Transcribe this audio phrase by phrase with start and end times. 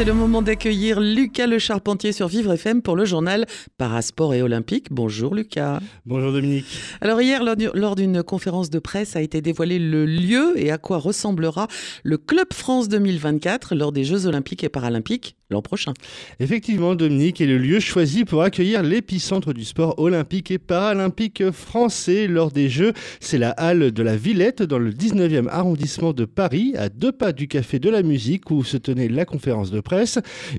[0.00, 3.44] C'est le moment d'accueillir Lucas Le Charpentier sur Vivre FM pour le journal
[3.76, 4.86] Parasport et Olympique.
[4.90, 5.78] Bonjour Lucas.
[6.06, 6.64] Bonjour Dominique.
[7.02, 10.96] Alors hier, lors d'une conférence de presse, a été dévoilé le lieu et à quoi
[10.96, 11.68] ressemblera
[12.02, 15.92] le Club France 2024 lors des Jeux Olympiques et Paralympiques l'an prochain.
[16.38, 22.28] Effectivement, Dominique est le lieu choisi pour accueillir l'épicentre du sport olympique et paralympique français
[22.28, 22.92] lors des Jeux.
[23.18, 27.32] C'est la halle de la Villette dans le 19e arrondissement de Paris, à deux pas
[27.32, 29.89] du Café de la Musique où se tenait la conférence de presse.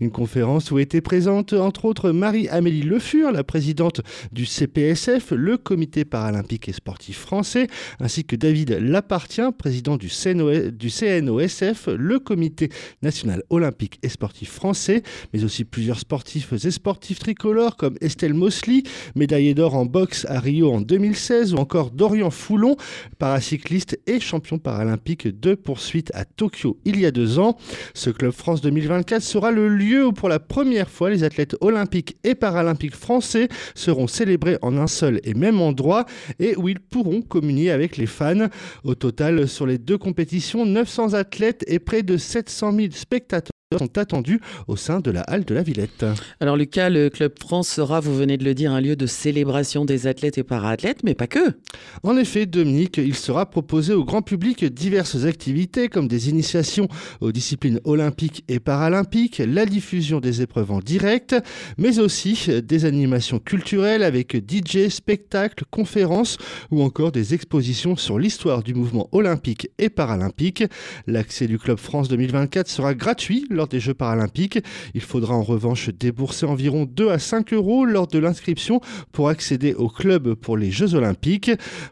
[0.00, 4.00] Une conférence où était présente entre autres Marie-Amélie Le Fur, la présidente
[4.32, 7.66] du CPSF, le Comité paralympique et sportif français,
[8.00, 12.70] ainsi que David Lapartien, président du, CNOSF, le Comité
[13.02, 18.82] national olympique et sportif français mais aussi plusieurs sportifs et sportifs tricolores comme Estelle Mosley,
[19.14, 22.76] médaillée d'or en boxe à Rio en 2016, ou encore Dorian Foulon,
[23.18, 27.56] paracycliste et champion paralympique de poursuite à Tokyo il y a deux ans.
[27.94, 32.16] Ce Club France 2024 sera le lieu où pour la première fois les athlètes olympiques
[32.24, 36.06] et paralympiques français seront célébrés en un seul et même endroit
[36.38, 38.48] et où ils pourront communier avec les fans?
[38.84, 43.98] Au total, sur les deux compétitions, 900 athlètes et près de 700 000 spectateurs sont
[43.98, 46.06] attendus au sein de la halle de la Villette.
[46.40, 49.84] Alors Lucas, le Club France sera, vous venez de le dire, un lieu de célébration
[49.84, 51.58] des athlètes et para-athlètes, mais pas que.
[52.02, 56.88] En effet, Dominique, il sera proposé au grand public diverses activités comme des initiations
[57.20, 61.36] aux disciplines olympiques et paralympiques, la diffusion des épreuves en direct,
[61.76, 66.38] mais aussi des animations culturelles avec DJ, spectacles, conférences
[66.70, 70.64] ou encore des expositions sur l'histoire du mouvement olympique et paralympique.
[71.06, 74.60] L'accès du Club France 2024 sera gratuit lors des Jeux paralympiques.
[74.94, 78.80] Il faudra en revanche débourser environ 2 à 5 euros lors de l'inscription
[79.12, 81.50] pour accéder au club pour les Jeux olympiques.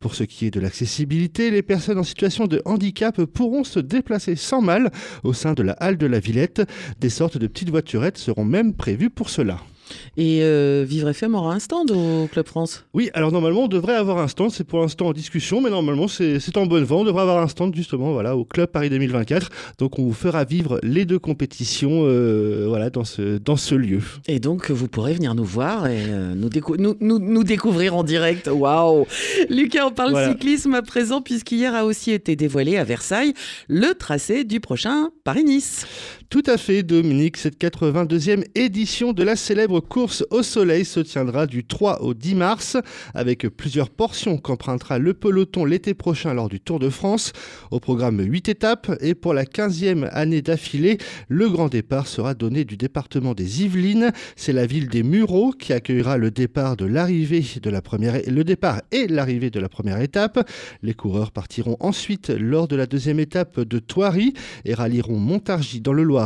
[0.00, 4.36] Pour ce qui est de l'accessibilité, les personnes en situation de handicap pourront se déplacer
[4.36, 4.90] sans mal
[5.24, 6.62] au sein de la halle de la Villette.
[7.00, 9.58] Des sortes de petites voiturettes seront même prévues pour cela.
[10.16, 13.94] Et euh, Vivre FM aura un stand au Club France Oui, alors normalement on devrait
[13.94, 17.04] avoir un stand, c'est pour l'instant en discussion, mais normalement c'est en bonne vente, on
[17.04, 19.50] devrait avoir un stand justement voilà, au Club Paris 2024.
[19.78, 24.00] Donc on vous fera vivre les deux compétitions euh, voilà, dans, ce, dans ce lieu.
[24.26, 26.50] Et donc vous pourrez venir nous voir et euh, nous,
[27.00, 28.48] nous, nous, découvrir en direct.
[28.52, 29.06] Waouh
[29.48, 33.34] Lucas, on parle cyclisme à présent puisqu'hier a aussi été dévoilé à Versailles
[33.68, 35.86] le tracé du prochain Paris-Nice.
[36.30, 37.38] Tout à fait, Dominique.
[37.38, 42.34] Cette 82e édition de la célèbre course au soleil se tiendra du 3 au 10
[42.34, 42.76] mars,
[43.14, 47.32] avec plusieurs portions qu'empruntera le peloton l'été prochain lors du Tour de France.
[47.70, 52.66] Au programme 8 étapes, et pour la 15e année d'affilée, le grand départ sera donné
[52.66, 54.12] du département des Yvelines.
[54.36, 56.76] C'est la ville des Mureaux qui accueillera le départ
[58.92, 60.46] et l'arrivée de la première étape.
[60.82, 64.34] Les coureurs partiront ensuite lors de la deuxième étape de Thoiry
[64.66, 66.17] et rallieront Montargis dans le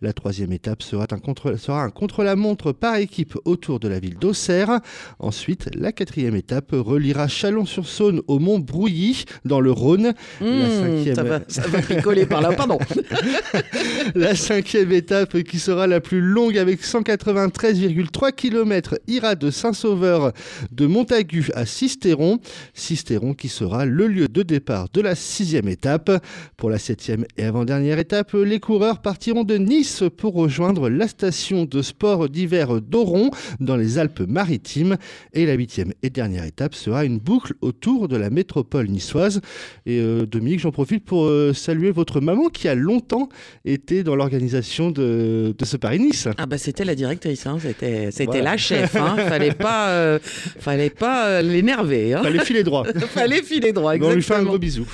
[0.00, 4.80] La troisième étape sera un contre-la-montre par équipe autour de la ville d'Auxerre.
[5.18, 10.12] Ensuite, la quatrième étape reliera Chalon-sur-Saône au Mont Brouilly, dans le Rhône.
[10.40, 11.14] la mmh, cinquième...
[11.14, 12.78] ça, va, ça picoler par là, pardon.
[14.14, 20.32] la cinquième étape, qui sera la plus longue avec 193,3 km, ira de Saint-Sauveur
[20.70, 22.38] de Montagu à Sisteron.
[22.74, 26.10] Sisteron qui sera le lieu de départ de la sixième étape.
[26.56, 31.06] Pour la septième et avant-dernière étape, les coureurs partent partiront de Nice pour rejoindre la
[31.06, 34.96] station de sport d'hiver d'Oron dans les Alpes-Maritimes.
[35.32, 39.40] Et la huitième et dernière étape sera une boucle autour de la métropole niçoise.
[39.86, 43.28] Et euh, Dominique, j'en profite pour euh, saluer votre maman qui a longtemps
[43.64, 46.26] été dans l'organisation de, ce Paris-Nice.
[46.36, 47.58] Ah bah c'était la directrice, hein.
[47.62, 48.96] c'était, c'était la chef.
[48.96, 49.14] Hein.
[49.28, 52.14] Fallait pas, euh, fallait pas l'énerver.
[52.14, 52.24] Hein.
[52.24, 52.84] Fallait filer droit.
[53.14, 53.94] fallait filer droit.
[53.94, 54.14] Exactement.
[54.14, 54.84] on lui fait un gros bisou.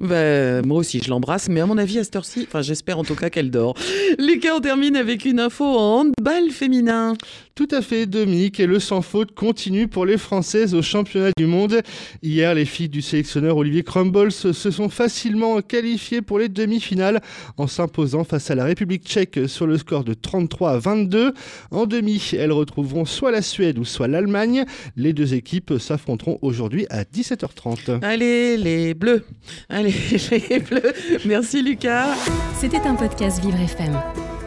[0.00, 3.04] Bah, moi aussi, je l'embrasse, mais à mon avis à cette heure-ci, enfin j'espère en
[3.04, 3.73] tout cas qu'elle dort.
[4.18, 7.14] Lucas, on termine avec une info en handball féminin.
[7.54, 8.58] Tout à fait, Dominique.
[8.58, 11.82] Et le sans faute continue pour les Françaises au championnat du monde.
[12.20, 17.20] Hier, les filles du sélectionneur Olivier Crumbles se sont facilement qualifiées pour les demi-finales
[17.56, 21.32] en s'imposant face à la République tchèque sur le score de 33 à 22.
[21.70, 24.64] En demi, elles retrouveront soit la Suède ou soit l'Allemagne.
[24.96, 28.00] Les deux équipes s'affronteront aujourd'hui à 17h30.
[28.02, 29.24] Allez, les bleus.
[29.68, 29.94] Allez,
[30.50, 30.92] les bleus.
[31.24, 32.16] Merci, Lucas.
[32.58, 34.23] C'était un podcast Vivre FM.